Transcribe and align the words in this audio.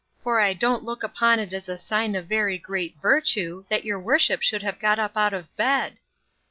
for 0.23 0.39
I 0.39 0.53
don't 0.53 0.83
look 0.83 1.03
upon 1.03 1.37
it 1.39 1.53
as 1.53 1.69
a 1.69 1.77
sign 1.77 2.15
of 2.15 2.25
very 2.25 2.57
great 2.57 2.97
virtue 2.99 3.65
that 3.69 3.85
your 3.85 3.99
worship 3.99 4.41
should 4.41 4.63
have 4.63 4.79
got 4.79 4.97
up 4.97 5.15
out 5.15 5.31
of 5.31 5.55
bed." 5.55 5.99